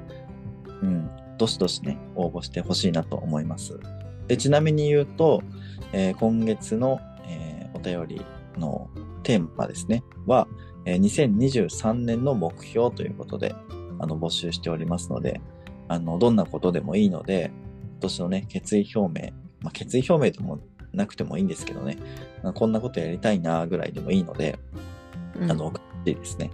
[0.81, 3.79] うん、どしどしね、応募してほしいなと思います。
[4.27, 5.41] で、ちなみに言うと、
[5.93, 8.25] えー今月の、えーお便り
[8.57, 8.89] の
[9.23, 10.47] テーマですね、は、
[10.85, 13.55] えー2023年の目標ということで、
[13.99, 15.41] あの、募集しておりますので、
[15.89, 17.51] あの、どんなことでもいいので、
[17.93, 20.59] 今年のね、決意表明、まあ、決意表明でも
[20.93, 21.97] なくてもいいんですけどね、
[22.43, 24.57] まあこんなことやりたいなぐらいでもいいので、
[25.35, 26.51] うんあの、送っていいですね。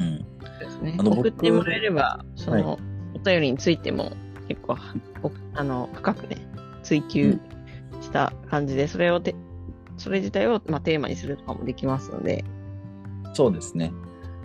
[0.00, 0.18] うん。
[0.18, 2.78] ですねあの僕送ってもらえれば、その、は
[3.14, 4.12] お便りについても
[4.48, 4.76] 結構、
[5.22, 6.36] おあの、深くね、
[6.82, 7.38] 追求
[8.00, 9.34] した感じで、それをて、
[9.96, 12.44] それ自体を、まあ、テーマにするとかもできますので、
[13.34, 13.92] そうですね。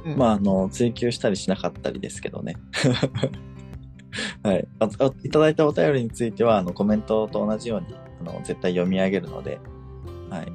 [0.06, 2.56] うんまあ、あの、追求したりしなかったりですけどね。
[4.44, 5.12] はいああ。
[5.24, 7.88] いただいたお便りについては、あの、コメントと同じように、
[8.22, 9.60] あの、絶対読み上げるので、
[10.30, 10.52] はい。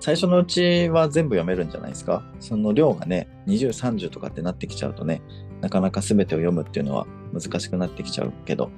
[0.00, 2.24] 最初のうちは全部読めるんじゃないですか？
[2.40, 5.20] その量がね、20、30とかってなってきちゃうとね、
[5.60, 8.70] なかなか全てを読むっていうのは難しくなってきちゃうけど、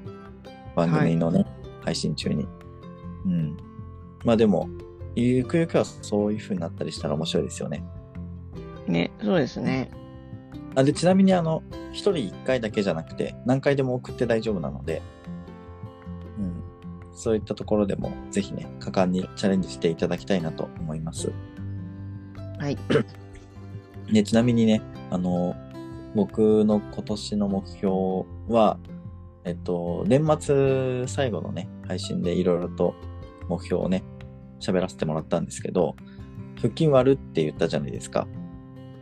[0.74, 1.46] 番組のね、
[1.82, 2.48] 配信中に。
[3.24, 3.56] うん。
[4.24, 4.68] まあでも、
[5.14, 7.84] ゆくゆくはそういう風になったりしたら面白いですよね。
[8.92, 9.90] ね、そうですね。
[10.74, 15.02] あで、ちなみにあの、一人一回だけじゃなくて、何回でも送って大丈夫なので、
[16.38, 16.62] うん。
[17.12, 21.32] そういったところでも、ぜひね、果敢にチャレンジしていただきたいなと思います。
[22.58, 22.78] はい。
[24.12, 25.54] で、ちなみにね、あの、
[26.14, 27.92] 僕の今年の目標
[28.48, 28.78] は、
[29.44, 32.94] えっと、年末最後のね、配信でいろいろと
[33.48, 34.04] 目標をね、
[34.60, 35.96] 喋らせてもらったんですけど、
[36.56, 38.26] 腹筋割るって言ったじゃないですか。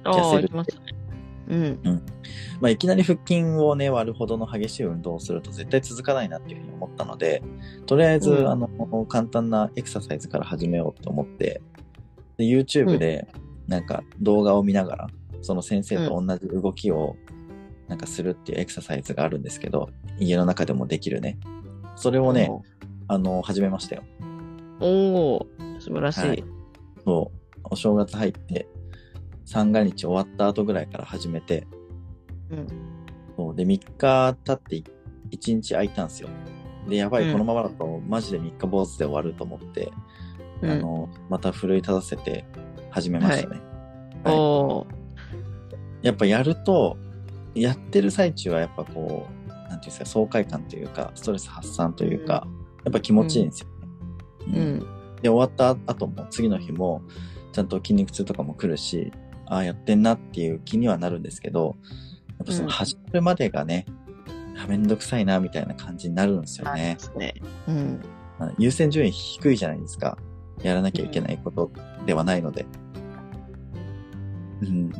[0.04, 1.00] せる行きましたね。
[1.48, 2.02] うん。
[2.60, 7.42] まあ、いきなり腹筋をね、割るほどの激しい運動をすると絶対続かないなっていうふうに思ったので、
[7.86, 8.68] とりあえず、うんあの、
[9.06, 11.60] 簡単なエクササイズから始めようと思って、
[12.36, 13.28] で YouTube で
[13.66, 15.06] なんか動画を見ながら、
[15.42, 17.16] その先生と同じ動きを
[17.88, 21.38] なんかするっていうエクササイズがあるんですけど、家の中でもできるね。
[21.96, 22.50] それをね、
[23.08, 24.02] あの、始めましたよ。
[24.78, 26.28] おおー素晴らしい。
[26.28, 26.44] はい
[27.04, 28.68] そう、お正月入って、
[29.50, 31.66] 三が日終わった後ぐらいから始めて、
[32.50, 32.66] うん。
[33.36, 34.90] そうで、3日経って
[35.32, 36.28] 1日空いたんですよ。
[36.88, 39.90] で、やばい、うんこのままだとマジで3日坊主で終わると思って、
[40.62, 42.44] うんあの、また奮い立たせて
[42.90, 43.60] 始めましたね。
[44.22, 44.86] はいおお
[46.02, 46.96] やっぱやると、
[47.54, 52.46] やってる最中はやっぱこう、なんていうんですか、爽快感というか、ストレス発散というか、
[52.84, 53.68] やっぱ気持ちいいんですよ
[54.46, 54.60] ね。
[54.60, 54.80] ううんん。
[55.22, 57.02] で、終わった後も、次の日も、
[57.52, 59.12] ちゃんと筋肉痛とかも来るし、
[59.50, 61.76] ああ、やってんなっていう気にはなるんですけど、
[62.38, 63.84] やっぱそのうん始めるまでがね、
[64.56, 67.04] あめんどくさいな、みたいな感じになるんですよねで。
[67.04, 67.34] すね。
[67.68, 68.00] うん。
[68.38, 70.16] あ優先順位低いじゃないですか。
[70.62, 71.70] やらなきゃいけないこと
[72.06, 72.64] ではないので。
[74.62, 74.90] うん。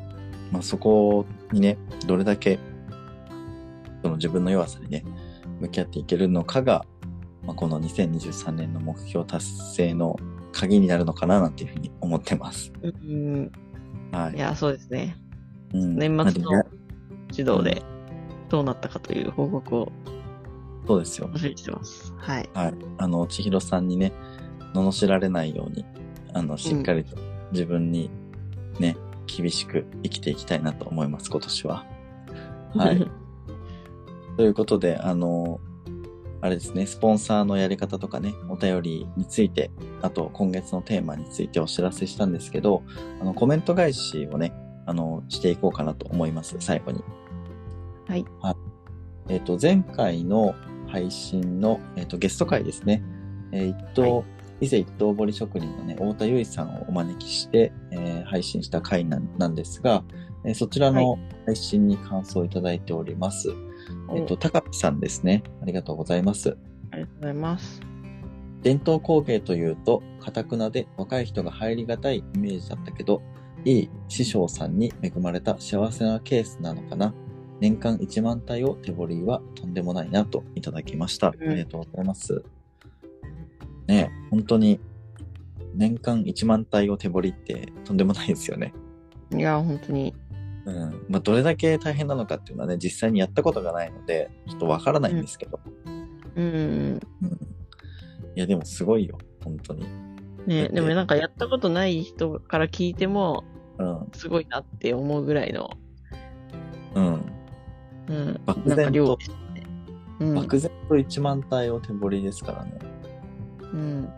[0.51, 2.59] まあそこにね、どれだけ、
[4.03, 5.05] その自分の弱さにね、
[5.61, 6.85] 向き合っていけるのかが、
[7.47, 10.17] まあ、この2023年の目標達成の
[10.53, 12.73] 鍵になるのかななんていうふうに思ってます。
[12.83, 13.53] うん。
[14.13, 14.39] はいい。
[14.39, 15.17] や、そうですね。
[15.75, 16.63] うん年末のな
[17.61, 17.83] んで
[18.49, 19.93] どうなったかという報告を
[20.87, 21.29] そうですよ。
[21.29, 22.13] てます。
[22.17, 22.51] はい。
[22.53, 22.75] はい。
[22.99, 24.13] あの、千尋さんにね、
[24.75, 25.85] 罵られないように、
[26.35, 27.17] あの、しっかりと
[27.53, 28.11] 自分に
[28.81, 28.97] ね、
[29.27, 31.87] 厳しく生きていきたいなと思います、今年は。
[32.75, 33.07] はい。
[34.37, 35.61] ということで、あの、
[36.43, 42.83] あれですね、スポンサーのやり方とかね、お便りについて、あと今月のテーマについてお知らせしたんですけど、
[43.21, 44.53] あのコメント返しをね、
[44.87, 47.05] あの、していこうかなと思います、最後に。
[48.09, 48.25] はい。
[49.29, 50.55] えっ、と、前回の
[50.89, 53.03] 配信の、えっ、と、ゲスト会ですね。
[53.53, 54.25] えー一等、は
[54.61, 60.05] 伊勢一等堀職人のね、太田由衣さんをお招きして、えー配信した回なんなんですが、
[60.45, 63.55] えーそちらの配信に感想をいただいております。
[64.15, 65.43] えっ、と、高木さんですね。
[65.63, 66.57] ありがとうございます。
[66.91, 67.81] ありがとうございます。
[68.63, 73.23] 伝統工芸というと、かたくなで若い人が入りがたいイメージだったけど、
[73.65, 77.15] いい師匠さんに恵まれた幸せなケースなのかな。
[77.61, 81.29] 年間1万体を手彫りはとんでもないなといただきました。
[81.29, 82.43] あうんりがとうございます。
[83.87, 84.81] ねえ本当に
[85.75, 88.73] 年間1万体を手彫りってとんでもないですよね。
[89.33, 90.15] いや、本当に。
[90.67, 91.07] うん。
[91.09, 95.61] まあ、どれだけ大変なのかっていうのはね、実際にやったことがないので、ちょっとわからないんですけど。
[96.37, 96.45] うん。
[96.45, 97.01] うん。
[98.37, 99.19] いや、でもすごいよ。
[99.43, 99.83] 本当に。
[99.83, 99.89] だ
[100.47, 103.45] ね、でもなんかやったことない人から聞いても、
[103.79, 104.09] うん。
[104.13, 105.71] すごいなって思うぐらいの、
[106.95, 107.05] うん。
[108.09, 108.41] うん。
[108.45, 109.19] 漠然と
[109.55, 109.67] ね。
[110.21, 110.35] うん。
[110.35, 112.79] 漠然と1万体を手彫りですからね。
[113.73, 114.09] うん。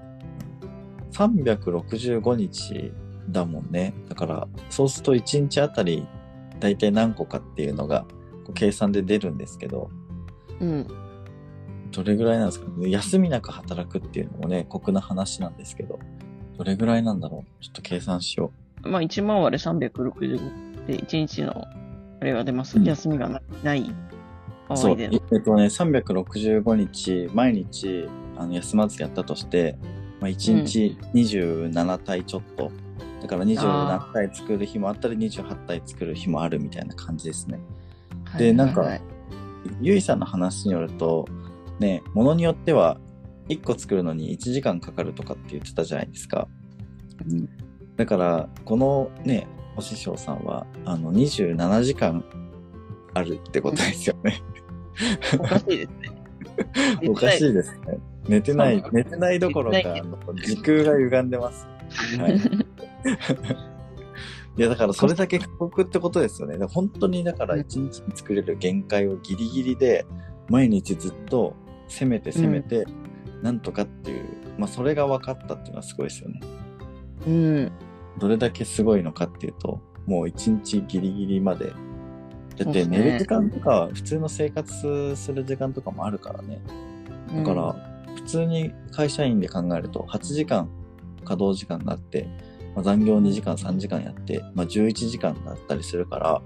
[1.12, 2.92] 365日
[3.28, 3.94] だもんね。
[4.08, 6.06] だから、そうすると1日あたり
[6.62, 8.06] 大体何個かっていうのが
[8.44, 9.90] こう計算で出るんですけど、
[10.60, 10.86] うん。
[11.90, 12.70] どれぐらいなんですか？
[12.76, 12.88] ね。
[12.88, 15.98] 休みなく働くっていうのもね、酷な話なんですけど、
[16.56, 17.62] どれぐらいなんだろう？
[17.62, 21.64] ちょっと計算しよまあ、1万割れ360で、1日の、
[22.20, 22.78] あれが出ます。
[22.78, 23.84] うん休みがなない
[24.68, 24.78] 場う。
[24.78, 24.96] そう。
[25.00, 25.10] えっ
[25.42, 29.76] とね、365日、毎日、あの、休まずやったとして、
[30.20, 32.70] まあ、1日27体ちょっと。
[33.22, 37.60] だから27体作る日もあったり、28体作る日もあるみたいな感じですね。
[38.36, 38.98] でなんか
[39.80, 41.26] ゆいさんの話によると、
[41.78, 42.98] ね、ものによっては、
[43.48, 46.48] 1個作るのに1時間かかるとかって言ってたじゃないですか。
[47.30, 47.48] うん
[47.96, 52.24] だから、このね、お師匠さんは、あの、27時間
[53.12, 54.42] あるってことですよね。
[55.38, 56.10] おかしいですね。
[57.08, 57.50] おかしい。
[57.50, 57.98] いですね。
[58.26, 59.78] 寝てない寝てないどころか、
[60.44, 61.68] 時空が歪んでます。
[62.18, 62.40] はい。
[64.56, 66.62] いや、だからそれだけ過酷ってことですよね。
[66.66, 70.04] 本当に、だから一日に作れる限界をギリギリで、
[70.48, 71.54] 毎日ずっと
[71.88, 72.84] 攻めて攻めて、
[73.42, 74.26] なんとかっていう、
[74.58, 76.40] まあそれが分かったっていうのはすごいですよね。
[77.26, 77.72] うん。
[78.18, 81.72] どれだけすごいのかっていうと、もう一日ギリギリまで。
[82.56, 86.60] だって寝る時間とか、普通の生活する時間とかもあるからね。
[87.34, 87.74] だから、
[88.16, 90.68] 普通に会社員で考えると、8時間
[91.22, 92.28] 稼働時間があって、
[92.74, 96.42] まあ、残業2時間、3時間やって、まあ、11時間だったりするから、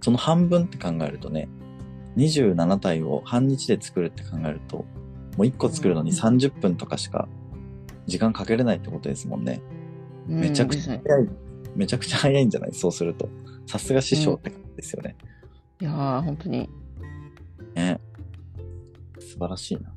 [0.00, 1.48] その半分って考えるとね、
[2.16, 4.84] 27体を半日で作るって考えると、も
[5.38, 7.28] う1個作るのにうん30分とかしか
[8.06, 9.62] 時間かけれないってことですもんね。
[10.28, 11.28] うんめちゃくちゃうん早い、
[11.74, 12.72] めちゃくちゃ早いんじゃない？
[12.74, 13.28] そうすると。
[13.66, 15.16] さすが師匠って感じですよね。
[15.80, 16.68] いやー、本当に。
[17.74, 17.98] ね。
[19.18, 19.92] 素晴らしいな。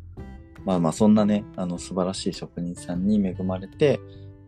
[0.65, 3.99] まあまあ、そんなね、あの、素晴らしい職人さんに恵まれて、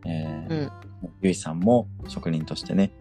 [0.05, 0.71] えーうん。
[1.21, 2.91] ゆいさんも職人としてね、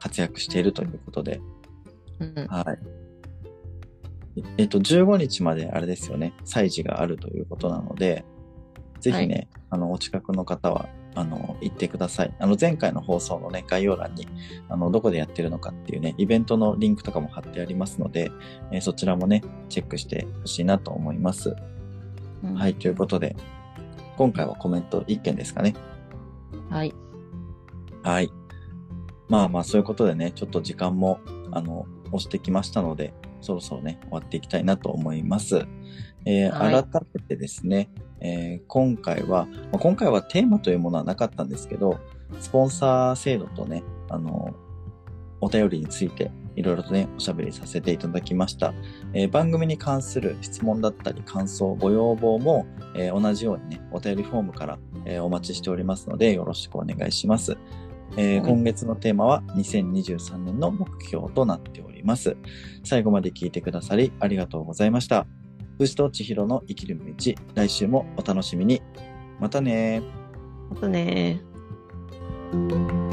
[0.00, 1.40] 活躍しているということで、
[2.18, 2.46] うん。
[2.48, 2.62] は
[4.36, 4.42] い。
[4.58, 8.24] えっと、15日まであれですよね、祭事があるということなので、
[9.00, 12.34] ぜひね、あの、お近くの方は、あの、行ってください。
[12.38, 14.26] あの、前回の放送のね、概要欄に、
[14.68, 18.30] あの、どこでやってるのかっていうね、イベントのリンクとかも貼ってありますので、
[18.72, 21.54] えーそちらもね、チェックしてほしいなと思います。
[22.42, 23.36] うんはい、ということで、
[24.16, 25.74] 今回はコメント1件ですかね。
[26.70, 26.94] はい。
[28.02, 28.30] はい。
[29.28, 31.20] まあまあ、そういうことでね、ちょっと時間も、
[31.50, 35.66] あの、押してきましたので、そろそろね、終わっていきたいなと思います。
[36.24, 37.88] えーはい改めてですね、
[38.20, 42.00] えー今回は、まあ今回はテーマというものはなかったんですけど、
[42.40, 44.54] スポンサー制度とね、あの、
[45.40, 48.74] お便りについて、いろいろとね、おしゃべりさせていただきました。
[49.12, 57.56] えー番組に関する質問だったり、感想、ご要望も、えー同じようにね、お便りフォームから、えーお待ちしておりますので、よろしくお願いします。
[58.16, 62.36] えーはい今月のテーマは2023年の目標となっております。
[62.84, 65.26] 最後まで聞いてくださりありがとうございました。
[65.78, 68.80] 武士と千尋の生きる道、来週もお楽しみに。
[69.38, 70.02] またね
[70.70, 73.05] あとねー。